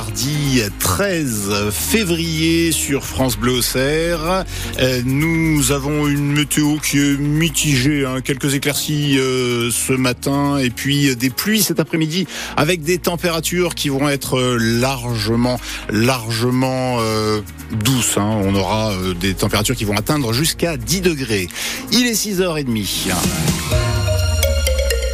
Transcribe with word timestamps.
mardi 0.00 0.62
13 0.78 1.68
février 1.70 2.72
sur 2.72 3.04
France 3.04 3.36
Bleu 3.36 3.52
Auxerre. 3.52 4.46
Euh, 4.78 5.02
nous 5.04 5.72
avons 5.72 6.08
une 6.08 6.32
météo 6.32 6.78
qui 6.78 6.98
est 6.98 7.18
mitigée, 7.18 8.06
hein. 8.06 8.22
quelques 8.22 8.54
éclaircies 8.54 9.18
euh, 9.18 9.70
ce 9.70 9.92
matin 9.92 10.56
et 10.56 10.70
puis 10.70 11.14
des 11.16 11.28
pluies 11.28 11.62
cet 11.62 11.80
après-midi 11.80 12.26
avec 12.56 12.82
des 12.82 12.96
températures 12.96 13.74
qui 13.74 13.90
vont 13.90 14.08
être 14.08 14.56
largement, 14.58 15.60
largement 15.90 16.96
euh, 17.00 17.42
douces. 17.84 18.16
Hein. 18.16 18.40
On 18.46 18.54
aura 18.54 18.94
des 19.20 19.34
températures 19.34 19.76
qui 19.76 19.84
vont 19.84 19.98
atteindre 19.98 20.32
jusqu'à 20.32 20.78
10 20.78 21.02
degrés. 21.02 21.46
Il 21.92 22.06
est 22.06 22.14
6h30. 22.14 23.10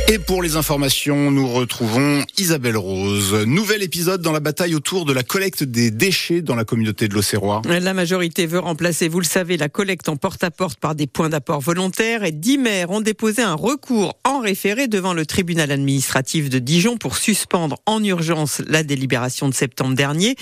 Et 0.09 0.21
pour 0.21 0.41
les 0.41 0.55
informations, 0.55 1.33
nous 1.33 1.49
retrouvons 1.49 2.23
Isabelle 2.39 2.77
Rose. 2.77 3.35
Nouvel 3.45 3.83
épisode 3.83 4.23
dans 4.23 4.31
la 4.31 4.39
bataille 4.39 4.77
autour 4.77 5.05
de 5.05 5.13
la 5.13 5.25
collecte 5.25 5.65
des 5.65 5.91
déchets 5.91 6.43
dans 6.43 6.55
la 6.55 6.65
communauté 6.65 7.09
de 7.09 7.15
l'Auxerrois. 7.15 7.61
La 7.65 7.93
majorité 7.93 8.47
veut 8.47 8.61
remplacer, 8.61 9.09
vous 9.09 9.19
le 9.19 9.27
savez, 9.27 9.57
la 9.57 9.69
collecte 9.69 10.09
en 10.09 10.17
porte-à-porte 10.17 10.79
par 10.79 10.95
des 10.95 11.09
points 11.09 11.29
d'apport 11.29 11.61
volontaires 11.61 12.23
et 12.23 12.31
dix 12.31 12.57
maires 12.57 12.91
ont 12.91 13.01
déposé 13.01 13.43
un 13.43 13.55
recours 13.55 14.17
en 14.23 14.39
référé 14.39 14.87
devant 14.87 15.13
le 15.13 15.27
tribunal 15.27 15.73
administratif 15.73 16.51
de 16.51 16.61
Dijon 16.61 16.99
pour 16.99 17.17
suspendre 17.17 17.77
en 17.85 18.03
urgence 18.05 18.63
la 18.69 18.85
délibération 18.85 19.49
de 19.49 19.55
septembre 19.55 19.97
dernier. 19.97 20.37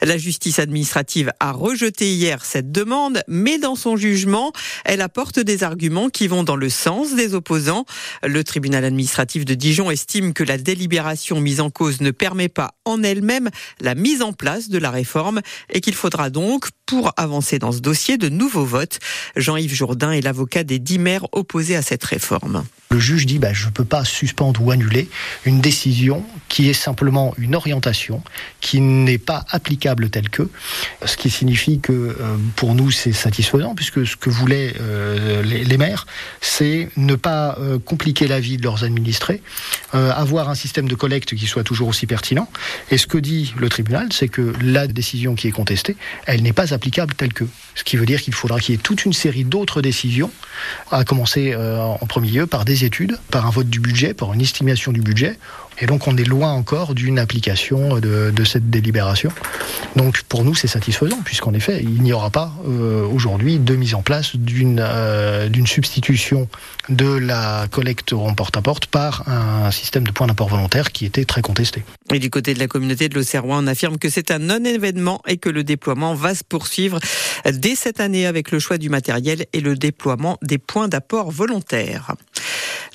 La 0.00 0.16
justice 0.16 0.60
administrative 0.60 1.32
a 1.40 1.50
rejeté 1.50 2.12
hier 2.12 2.44
cette 2.44 2.70
demande, 2.70 3.22
mais 3.26 3.58
dans 3.58 3.74
son 3.74 3.96
jugement, 3.96 4.52
elle 4.84 5.00
apporte 5.00 5.40
des 5.40 5.64
arguments 5.64 6.08
qui 6.08 6.28
vont 6.28 6.44
dans 6.44 6.54
le 6.54 6.68
sens 6.68 7.16
des 7.16 7.34
opposants. 7.34 7.84
Le 8.22 8.44
tribunal 8.44 8.84
administratif 8.84 9.07
administratif 9.08 9.46
de 9.46 9.54
Dijon 9.54 9.90
estime 9.90 10.34
que 10.34 10.44
la 10.44 10.58
délibération 10.58 11.40
mise 11.40 11.60
en 11.60 11.70
cause 11.70 12.02
ne 12.02 12.10
permet 12.10 12.50
pas 12.50 12.74
en 12.84 13.02
elle-même 13.02 13.48
la 13.80 13.94
mise 13.94 14.20
en 14.20 14.34
place 14.34 14.68
de 14.68 14.76
la 14.76 14.90
réforme 14.90 15.40
et 15.72 15.80
qu'il 15.80 15.94
faudra 15.94 16.28
donc, 16.28 16.68
pour 16.88 17.12
avancer 17.18 17.58
dans 17.58 17.70
ce 17.70 17.80
dossier, 17.80 18.16
de 18.16 18.30
nouveaux 18.30 18.64
votes. 18.64 18.98
Jean-Yves 19.36 19.74
Jourdain 19.74 20.10
est 20.10 20.22
l'avocat 20.22 20.64
des 20.64 20.78
dix 20.78 20.98
maires 20.98 21.26
opposés 21.32 21.76
à 21.76 21.82
cette 21.82 22.02
réforme. 22.02 22.64
Le 22.90 22.98
juge 22.98 23.26
dit 23.26 23.38
bah, 23.38 23.52
je 23.52 23.66
ne 23.66 23.70
peux 23.70 23.84
pas 23.84 24.06
suspendre 24.06 24.64
ou 24.64 24.70
annuler 24.70 25.10
une 25.44 25.60
décision 25.60 26.24
qui 26.48 26.70
est 26.70 26.74
simplement 26.74 27.34
une 27.36 27.54
orientation, 27.54 28.22
qui 28.62 28.80
n'est 28.80 29.18
pas 29.18 29.44
applicable 29.50 30.08
telle 30.08 30.30
que, 30.30 30.48
ce 31.04 31.18
qui 31.18 31.28
signifie 31.28 31.80
que 31.80 31.92
euh, 31.92 32.36
pour 32.56 32.74
nous 32.74 32.90
c'est 32.90 33.12
satisfaisant, 33.12 33.74
puisque 33.74 34.06
ce 34.06 34.16
que 34.16 34.30
voulaient 34.30 34.72
euh, 34.80 35.42
les, 35.42 35.76
maires, 35.76 36.06
c'est 36.40 36.88
ne 36.96 37.14
pas 37.14 37.58
euh, 37.60 37.78
compliquer 37.78 38.26
la 38.26 38.40
vie 38.40 38.56
de 38.56 38.62
leurs 38.62 38.84
administrés, 38.84 39.42
avoir 39.92 40.48
un 40.48 40.54
système 40.54 40.88
de 40.88 40.94
collecte 40.94 41.34
qui 41.34 41.46
soit 41.46 41.64
toujours 41.64 41.88
aussi 41.88 42.06
pertinent. 42.06 42.48
Et 42.90 42.96
ce 42.96 43.06
que 43.06 43.18
dit 43.18 43.52
le 43.58 43.68
tribunal, 43.68 44.08
c'est 44.12 44.28
que 44.28 44.54
la 44.62 44.86
décision 44.86 45.34
qui 45.34 45.48
est 45.48 45.52
contestée, 45.52 45.96
elle 46.26 46.42
n'est 46.42 46.52
pas 46.54 46.72
applicable 46.72 46.77
telle 47.16 47.32
que. 47.32 47.44
Ce 47.74 47.84
qui 47.84 47.96
veut 47.96 48.06
dire 48.06 48.20
qu'il 48.20 48.34
faudra 48.34 48.58
qu'il 48.58 48.74
y 48.74 48.78
ait 48.78 48.80
toute 48.80 49.04
une 49.04 49.12
série 49.12 49.44
d'autres 49.44 49.82
décisions, 49.82 50.30
à 50.90 51.04
commencer 51.04 51.54
en 51.54 52.06
premier 52.06 52.30
lieu 52.30 52.46
par 52.46 52.64
des 52.64 52.84
études, 52.84 53.18
par 53.30 53.46
un 53.46 53.50
vote 53.50 53.68
du 53.68 53.80
budget, 53.80 54.14
par 54.14 54.32
une 54.32 54.40
estimation 54.40 54.92
du 54.92 55.00
budget. 55.00 55.38
Et 55.80 55.86
donc 55.86 56.06
on 56.08 56.16
est 56.16 56.24
loin 56.24 56.52
encore 56.52 56.94
d'une 56.94 57.18
application 57.18 57.98
de, 57.98 58.44
cette 58.44 58.70
délibération. 58.70 59.30
Donc 59.96 60.22
pour 60.22 60.44
nous 60.44 60.54
c'est 60.54 60.68
satisfaisant 60.68 61.20
puisqu'en 61.24 61.54
effet 61.54 61.80
il 61.82 62.02
n'y 62.02 62.12
aura 62.12 62.30
pas 62.30 62.52
euh, 62.66 63.06
aujourd'hui 63.06 63.58
de 63.58 63.74
mise 63.74 63.94
en 63.94 64.02
place 64.02 64.36
d'une 64.36 64.80
euh, 64.80 65.48
substitution 65.66 66.48
de 66.88 67.06
la 67.06 67.66
collecte 67.70 68.12
en 68.12 68.32
porte-à-porte 68.32 68.86
par 68.86 69.28
un 69.28 69.70
système 69.70 70.04
de 70.04 70.12
points 70.12 70.26
d'apport 70.26 70.48
volontaire 70.48 70.92
qui 70.92 71.04
était 71.04 71.24
très 71.24 71.42
contesté. 71.42 71.84
Et 72.12 72.18
du 72.18 72.30
côté 72.30 72.54
de 72.54 72.58
la 72.58 72.68
communauté 72.68 73.08
de 73.08 73.14
l'Auxerrois, 73.14 73.58
on 73.58 73.66
affirme 73.66 73.98
que 73.98 74.08
c'est 74.08 74.30
un 74.30 74.38
non-événement 74.38 75.20
et 75.26 75.36
que 75.36 75.50
le 75.50 75.62
déploiement 75.62 76.14
va 76.14 76.34
se 76.34 76.42
poursuivre 76.42 76.98
dès 77.44 77.74
cette 77.74 78.00
année 78.00 78.26
avec 78.26 78.50
le 78.50 78.58
choix 78.58 78.78
du 78.78 78.88
matériel 78.88 79.44
et 79.52 79.60
le 79.60 79.76
déploiement 79.76 80.38
des 80.42 80.58
points 80.58 80.88
d'apport 80.88 81.30
volontaires. 81.30 82.14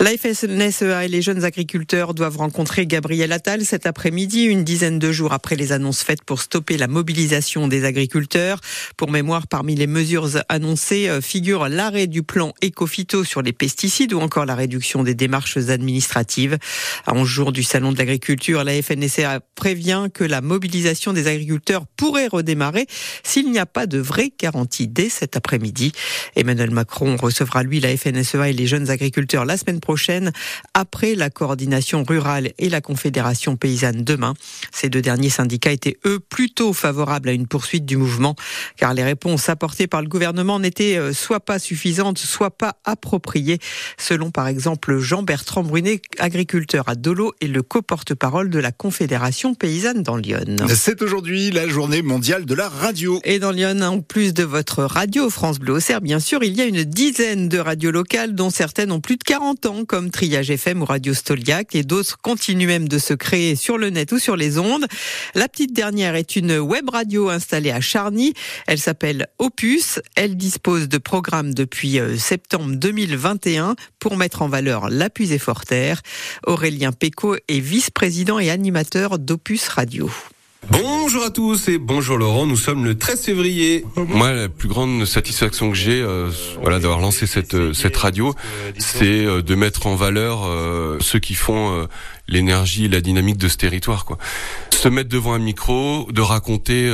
La 0.04 0.18
FNSEA 0.18 1.06
et 1.06 1.08
les 1.08 1.22
jeunes 1.22 1.46
agriculteurs 1.46 2.14
doivent 2.14 2.36
rencontrer 2.36 2.86
Gabriel 2.86 3.32
Attal 3.32 3.64
cet 3.64 3.86
après-midi, 3.86 4.44
une 4.44 4.66
dizaine 4.66 5.00
de 5.00 5.14
jours 5.14 5.32
après 5.32 5.56
les 5.56 5.72
annonces 5.72 6.04
faites 6.04 6.26
pour 6.26 6.42
stopper 6.42 6.78
la 6.78 6.90
mobilisation 6.90 7.70
des 7.70 7.86
agriculteurs. 7.86 8.60
Pour 8.98 9.10
mémoire, 9.10 9.48
parmi 9.48 9.76
les 9.76 9.88
mesures 9.88 10.28
annoncées 10.50 11.08
euh, 11.08 11.22
figure 11.22 11.70
l'arrêt 11.70 12.08
du 12.08 12.22
plan 12.22 12.54
Ecofito 12.62 13.24
sur 13.24 13.42
les 13.42 13.54
pesticides 13.54 14.12
ou 14.12 14.20
encore 14.20 14.46
la 14.46 14.56
réduction 14.56 15.04
des 15.04 15.16
démarches 15.16 15.56
administratives. 15.56 16.58
À 17.06 17.14
11 17.14 17.26
jours 17.26 17.52
du 17.54 17.64
salon 17.64 17.94
de 17.94 17.98
l'agriculture, 17.98 18.66
la 18.66 18.82
FNSEA 18.82 19.40
prévient 19.56 20.08
que 20.14 20.26
la 20.26 20.42
mobilisation 20.42 21.14
des 21.14 21.28
agriculteurs 21.28 21.86
pourrait 21.96 22.28
redémarrer 22.28 22.88
s'il 23.24 23.50
n'y 23.52 23.60
a 23.60 23.66
pas 23.66 23.88
de 23.88 24.00
vraie 24.00 24.34
garantie 24.38 24.90
dès 24.90 25.08
cet 25.08 25.38
après-midi. 25.38 25.94
Emmanuel 26.36 26.72
Macron 26.72 27.16
recevra 27.16 27.64
lui 27.64 27.80
la 27.80 27.96
FNSEA 27.96 28.50
et 28.50 28.54
les 28.54 28.68
jeunes 28.68 28.90
agriculteurs 28.90 29.46
la 29.46 29.56
semaine 29.56 29.80
prochaine, 29.80 29.93
après 30.74 31.16
la 31.16 31.30
coordination 31.30 32.04
rurale 32.04 32.52
et 32.58 32.70
la 32.70 32.82
Confédération 32.82 33.56
paysanne 33.56 34.04
demain. 34.04 34.34
Ces 34.72 34.90
deux 34.90 35.02
derniers 35.02 35.30
syndicats 35.30 35.72
étaient, 35.72 35.98
eux, 36.06 36.20
plutôt 36.20 36.74
favorables 36.74 37.30
à 37.30 37.34
une 37.34 37.48
poursuite 37.48 37.86
du 37.86 37.98
mouvement, 37.98 38.36
car 38.78 38.94
les 38.94 39.04
réponses 39.04 39.50
apportées 39.50 39.88
par 39.88 40.02
le 40.02 40.08
gouvernement 40.08 40.60
n'étaient 40.60 40.98
euh, 40.98 41.14
soit 41.14 41.40
pas 41.40 41.60
suffisantes, 41.60 42.18
soit 42.18 42.52
pas 42.52 42.76
appropriées, 42.86 43.60
selon 43.98 44.32
par 44.32 44.48
exemple 44.48 45.00
Jean-Bertrand 45.00 45.64
Brunet, 45.64 46.02
agriculteur 46.20 46.90
à 46.90 46.96
Dolo 46.96 47.34
et 47.42 47.48
le 47.48 47.62
co-porte-parole 47.62 48.50
de 48.50 48.60
la 48.60 48.72
Confédération 48.72 49.56
paysanne 49.56 50.04
dans 50.04 50.18
Lyon. 50.18 50.56
C'est 50.70 51.02
aujourd'hui 51.02 51.52
la 51.52 51.68
journée 51.68 52.02
mondiale 52.02 52.46
de 52.46 52.54
la 52.54 52.70
radio. 52.70 53.20
Et 53.24 53.40
dans 53.40 53.52
Lyon, 53.52 53.82
en 53.82 54.00
plus 54.00 54.34
de 54.34 54.44
votre 54.44 54.84
radio 54.84 55.30
France 55.30 55.60
Bleu 55.60 55.74
Auxerre, 55.74 56.02
bien 56.02 56.20
sûr, 56.20 56.44
il 56.44 56.54
y 56.54 56.62
a 56.62 56.66
une 56.66 56.84
dizaine 56.84 57.50
de 57.50 57.58
radios 57.60 57.92
locales, 57.92 58.36
dont 58.36 58.50
certaines 58.50 58.92
ont 58.92 59.00
plus 59.00 59.18
de 59.18 59.24
40 59.24 59.66
ans 59.66 59.73
comme 59.88 60.12
Triage 60.12 60.52
FM 60.52 60.84
ou 60.84 60.86
Radio 60.86 61.14
Stoliac 61.14 61.74
et 61.76 61.84
d'autres 61.84 62.18
continuent 62.22 62.68
même 62.68 62.88
de 62.88 63.00
se 63.00 63.14
créer 63.14 63.56
sur 63.56 63.78
le 63.78 63.90
net 63.90 64.12
ou 64.12 64.20
sur 64.20 64.36
les 64.36 64.60
ondes. 64.60 64.86
La 65.34 65.50
petite 65.50 65.74
dernière 65.74 66.16
est 66.16 66.36
une 66.36 66.60
web 66.60 66.90
radio 66.90 67.30
installée 67.30 67.72
à 67.72 67.82
Charny. 67.82 68.34
Elle 68.68 68.80
s'appelle 68.80 69.28
Opus. 69.40 70.00
Elle 70.16 70.38
dispose 70.38 70.88
de 70.88 70.98
programmes 70.98 71.54
depuis 71.54 72.00
euh, 72.00 72.18
septembre 72.18 72.76
2021 72.76 73.76
pour 74.00 74.16
mettre 74.16 74.44
en 74.44 74.48
valeur 74.48 74.90
l'appui 74.90 75.34
et 75.34 75.40
Forterre. 75.40 76.02
Aurélien 76.46 76.92
Péco 76.92 77.36
est 77.48 77.60
vice-président 77.60 78.40
et 78.40 78.52
animateur 78.52 79.18
d'Opus 79.18 79.68
Radio. 79.70 80.10
Bonjour 80.70 81.26
à 81.26 81.30
tous 81.30 81.68
et 81.68 81.78
bonjour 81.78 82.18
Laurent, 82.18 82.46
nous 82.46 82.56
sommes 82.56 82.86
le 82.86 82.98
13 82.98 83.22
février. 83.22 83.86
Moi, 83.96 84.32
la 84.32 84.50
plus 84.50 84.70
grande 84.70 85.04
satisfaction 85.06 85.70
que 85.70 85.76
j'ai, 85.76 86.02
euh, 86.02 86.30
voilà, 86.62 86.80
d'avoir 86.80 87.00
lancé 87.00 87.28
cette 87.28 87.54
euh, 87.54 87.74
cette 87.74 87.98
radio, 87.98 88.34
c'est 88.78 89.26
euh, 89.26 89.42
de 89.42 89.56
mettre 89.56 89.88
en 89.88 89.96
valeur 89.96 90.48
ceux 91.02 91.20
qui 91.20 91.34
font 91.34 91.88
l'énergie 92.28 92.86
et 92.86 92.90
la 92.90 93.02
dynamique 93.02 93.38
de 93.38 93.48
ce 93.50 93.58
territoire, 93.58 94.06
quoi. 94.06 94.18
Se 94.72 94.88
mettre 94.88 95.10
devant 95.10 95.34
un 95.34 95.40
micro, 95.40 96.08
de 96.12 96.22
raconter 96.22 96.92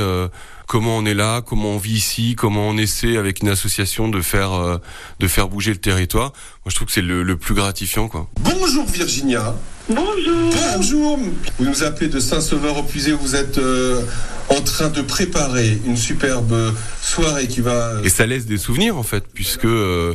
comment 0.66 0.96
on 0.96 1.04
est 1.06 1.14
là, 1.14 1.40
comment 1.40 1.70
on 1.70 1.78
vit 1.78 1.94
ici, 1.94 2.34
comment 2.36 2.68
on 2.68 2.76
essaie 2.76 3.16
avec 3.16 3.40
une 3.42 3.48
association 3.48 4.08
de 4.08 4.20
faire 4.20 4.80
de 5.18 5.28
faire 5.28 5.48
bouger 5.48 5.72
le 5.72 5.78
territoire. 5.80 6.32
Moi, 6.64 6.70
je 6.70 6.74
trouve 6.74 6.86
que 6.86 6.92
c'est 6.92 7.02
le, 7.02 7.22
le 7.22 7.36
plus 7.36 7.54
gratifiant, 7.54 8.08
quoi. 8.08 8.28
Bonjour 8.40 8.84
Virginia. 8.86 9.54
Bonjour. 9.90 10.54
Bonjour. 10.76 11.18
Vous 11.58 11.64
nous 11.64 11.82
appelez 11.82 12.08
de 12.08 12.20
Saint-Sauveur 12.20 12.78
au 12.78 12.82
Puisé. 12.84 13.10
Vous 13.10 13.34
êtes 13.34 13.58
euh, 13.58 14.00
en 14.50 14.60
train 14.60 14.88
de 14.88 15.00
préparer 15.00 15.78
une 15.86 15.96
superbe 15.96 16.74
soirée 17.00 17.46
qui 17.46 17.60
va. 17.60 17.94
Et 18.04 18.08
ça 18.08 18.26
laisse 18.26 18.46
des 18.46 18.58
souvenirs 18.58 18.96
en 18.96 19.02
fait, 19.02 19.24
puisque 19.32 19.64
euh, 19.64 20.14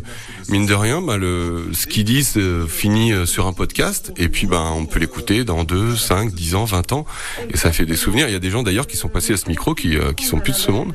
mine 0.50 0.66
de 0.66 0.74
rien, 0.74 1.02
bah, 1.02 1.18
le, 1.18 1.70
ce 1.74 1.88
qu'ils 1.88 2.04
disent 2.04 2.34
euh, 2.38 2.68
finit 2.68 3.14
sur 3.26 3.48
un 3.48 3.54
podcast, 3.54 4.12
et 4.18 4.30
puis 4.30 4.46
bah, 4.46 4.72
on 4.76 4.86
peut 4.86 5.00
l'écouter 5.00 5.44
dans 5.44 5.64
2, 5.64 5.96
5, 5.96 6.34
10 6.34 6.56
ans, 6.56 6.66
20 6.66 6.92
ans, 6.92 7.06
et 7.50 7.58
ça 7.58 7.72
fait 7.72 7.86
des 7.86 7.96
souvenirs. 7.96 8.28
Il 8.28 8.34
y 8.34 8.36
a 8.36 8.40
des 8.40 8.52
gens 8.52 8.64
d'ailleurs 8.64 8.88
qui 8.88 8.98
sont 8.98 9.10
passés 9.10 9.34
à 9.34 9.38
ce 9.38 9.48
micro 9.48 9.74
qui, 9.74 9.96
qui 10.16 10.26
sont 10.26 10.40
plus 10.40 10.54
de 10.54 10.58
ce 10.58 10.72
monde. 10.72 10.94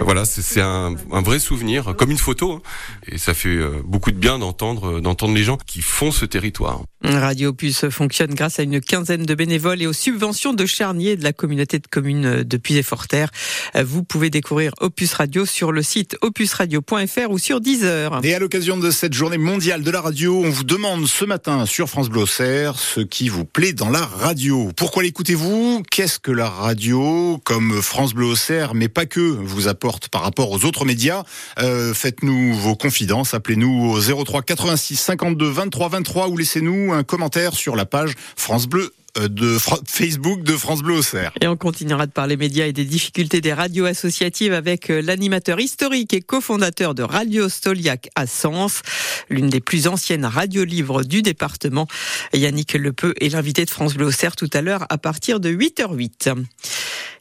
Voilà, 0.00 0.24
c'est 0.24 0.60
un, 0.60 0.94
un, 1.10 1.22
vrai 1.22 1.38
souvenir, 1.38 1.94
comme 1.96 2.10
une 2.10 2.18
photo, 2.18 2.52
hein. 2.52 2.62
et 3.06 3.18
ça 3.18 3.34
fait 3.34 3.58
beaucoup 3.84 4.10
de 4.10 4.18
bien 4.18 4.38
d'entendre 4.38 5.00
d'entendre 5.00 5.34
les 5.34 5.44
gens 5.44 5.56
qui 5.56 5.82
font 5.82 6.12
ce 6.12 6.24
territoire. 6.24 6.82
Radio 7.04 7.52
Puce 7.52 7.88
fonctionne 7.88 8.34
grâce 8.34 8.58
à 8.58 8.62
une 8.62 8.80
quinzaine 8.80 9.24
de 9.24 9.34
bénévoles 9.34 9.82
et 9.82 9.86
aux 9.86 9.92
subventions 9.92 10.52
de 10.52 10.66
Charnier 10.66 11.16
de 11.16 11.24
la 11.24 11.32
communauté 11.32 11.78
de 11.78 11.86
communes 11.86 12.42
de 12.42 12.56
et 12.82 12.84
forterre 12.84 13.30
Vous 13.74 14.02
pouvez 14.02 14.28
découvrir 14.28 14.72
Opus 14.80 15.14
Radio 15.14 15.46
sur 15.46 15.70
le 15.70 15.82
site 15.82 16.16
opusradio.fr 16.20 17.30
ou 17.30 17.38
sur 17.38 17.60
Deezer. 17.60 18.20
Et 18.24 18.34
à 18.34 18.40
l'occasion 18.40 18.76
de 18.76 18.90
cette 18.90 19.14
journée 19.14 19.38
mondiale 19.38 19.82
de 19.82 19.90
la 19.90 20.00
radio, 20.00 20.42
on 20.44 20.50
vous 20.50 20.64
demande 20.64 21.06
ce 21.06 21.24
matin 21.24 21.64
sur 21.64 21.88
France 21.88 22.08
Bleu 22.08 22.26
ce 22.26 23.00
qui 23.00 23.28
vous 23.28 23.44
plaît 23.44 23.72
dans 23.72 23.88
la 23.88 24.04
radio. 24.04 24.70
Pourquoi 24.76 25.02
l'écoutez-vous? 25.02 25.82
Qu'est-ce 25.90 26.18
que 26.18 26.32
la 26.32 26.48
radio, 26.48 27.40
comme 27.44 27.80
France 27.82 28.14
Bleu 28.14 28.32
mais 28.74 28.88
pas 28.88 29.06
que, 29.06 29.20
vous 29.20 29.68
apporte 29.68 30.08
par 30.08 30.22
rapport 30.22 30.50
aux 30.50 30.64
autres 30.64 30.84
médias 30.84 31.22
euh, 31.58 31.94
Faites-nous 31.94 32.54
vos 32.54 32.74
confidences, 32.74 33.34
appelez-nous 33.34 33.92
au 33.92 34.24
03 34.24 34.42
86 34.42 34.96
52 34.96 35.48
23 35.48 35.88
23 35.88 36.28
ou 36.28 36.36
laissez-nous 36.36 36.92
un 36.92 37.04
commentaire 37.04 37.54
sur 37.54 37.76
la 37.76 37.86
page 37.86 38.14
France 38.36 38.66
Bleu 38.66 38.92
euh, 39.18 39.28
de 39.28 39.58
Facebook 39.86 40.42
de 40.42 40.56
France 40.56 40.82
Bleu. 40.82 41.00
Et 41.40 41.48
on 41.48 41.56
continuera 41.56 42.06
de 42.06 42.12
parler 42.12 42.36
médias 42.36 42.66
et 42.66 42.72
des 42.72 42.84
difficultés 42.84 43.40
des 43.40 43.52
radios 43.52 43.84
associatives 43.84 44.52
avec 44.52 44.88
euh, 44.88 45.02
l'animateur 45.02 45.60
historique 45.60 46.14
et 46.14 46.20
cofondateur 46.20 46.94
de 46.94 47.02
Radio 47.02 47.48
Stoliac 47.48 48.08
à 48.14 48.26
Sens, 48.26 48.82
l'une 49.28 49.48
des 49.48 49.60
plus 49.60 49.86
anciennes 49.86 50.24
radios 50.24 50.64
livres 50.64 51.02
du 51.02 51.20
département. 51.20 51.86
Yannick 52.32 52.72
Lepeu 52.74 53.14
est 53.20 53.28
l'invité 53.28 53.64
de 53.64 53.70
France 53.70 53.94
Bleu 53.94 54.06
Auxerre 54.06 54.36
tout 54.36 54.50
à 54.52 54.62
l'heure 54.62 54.86
à 54.88 54.96
partir 54.96 55.40
de 55.40 55.50
8h08. 55.50 56.34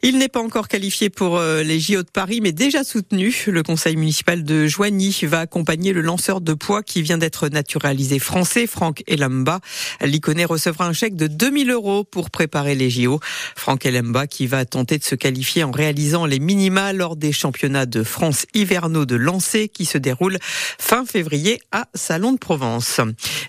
Il 0.04 0.18
n'est 0.18 0.30
pas 0.30 0.42
encore 0.42 0.68
qualifié 0.68 1.12
pour 1.12 1.38
euh, 1.38 1.62
les 1.62 1.80
JO 1.80 2.02
de 2.02 2.10
Paris, 2.10 2.40
mais 2.42 2.52
déjà 2.52 2.84
soutenu. 2.84 3.44
Le 3.46 3.62
conseil 3.62 3.96
municipal 3.96 4.44
de 4.44 4.66
Joigny 4.66 5.16
va 5.24 5.42
accompagner 5.42 5.94
le 5.94 6.02
lanceur 6.02 6.42
de 6.42 6.56
poids 6.56 6.82
qui 6.82 7.04
vient 7.04 7.20
d'être 7.20 7.50
naturalisé 7.50 8.18
français, 8.18 8.66
Franck 8.66 9.04
Elamba. 9.06 9.60
L'Iconé 10.02 10.46
recevra 10.46 10.88
un 10.88 10.94
chèque 10.94 11.16
de 11.16 11.28
2000 11.28 11.70
euros 11.70 12.04
pour 12.04 12.32
préparer 12.32 12.74
les 12.74 12.90
JO. 12.90 13.20
Franck 13.56 13.86
Elamba 13.86 14.26
qui 14.26 14.48
va 14.48 14.66
tenter 14.66 14.98
de 14.98 15.04
se 15.04 15.14
qualifier 15.14 15.64
en 15.64 15.70
réalisant 15.70 16.26
les 16.26 16.40
minima 16.40 16.94
lors 16.94 17.16
des 17.16 17.32
championnats 17.32 17.86
de 17.86 18.02
France 18.02 18.48
hivernaux 18.56 19.06
de 19.06 19.16
lancer 19.16 19.70
qui 19.70 19.86
se 19.86 20.00
déroulent 20.00 20.40
fin 20.80 21.06
février 21.06 21.62
à 21.72 21.86
Salon 21.94 22.34
de 22.34 22.40
Provence. 22.40 23.02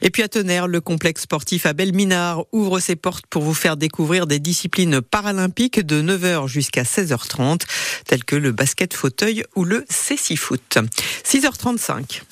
Et 0.02 0.10
puis 0.10 0.22
à 0.22 0.28
Tonnerre, 0.28 0.69
le 0.69 0.82
complexe 0.82 1.22
sportif 1.22 1.64
Abel 1.64 1.94
Minard 1.94 2.44
ouvre 2.52 2.78
ses 2.78 2.96
portes 2.96 3.25
pour 3.31 3.43
vous 3.43 3.55
faire 3.55 3.78
découvrir 3.78 4.26
des 4.26 4.38
disciplines 4.38 5.00
paralympiques 5.00 5.81
de 5.81 6.02
9h 6.02 6.41
jusqu'à 6.46 6.82
16h30, 6.82 7.62
tels 8.06 8.24
que 8.24 8.36
le 8.36 8.52
basket 8.52 8.94
fauteuil 8.94 9.44
ou 9.54 9.64
le 9.64 9.84
cécifoot. 9.88 10.78
6h35. 11.24 12.22